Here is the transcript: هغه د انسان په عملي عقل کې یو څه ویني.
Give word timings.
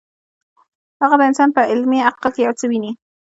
هغه 1.01 1.15
د 1.17 1.21
انسان 1.29 1.49
په 1.55 1.61
عملي 1.71 1.99
عقل 2.09 2.29
کې 2.35 2.41
یو 2.45 2.53
څه 2.59 2.65
ویني. 2.69 2.91